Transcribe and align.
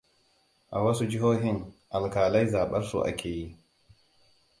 A 0.71 0.79
wasu 0.81 1.05
jihohin, 1.05 1.73
alƙalai 1.89 2.47
zaɓarsu 2.47 2.99
ake 3.03 3.29
yi. 3.29 3.55